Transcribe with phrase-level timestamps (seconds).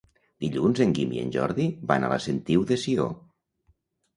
[0.43, 3.07] Dilluns en Guim i en Jordi van a la Sentiu de Sió.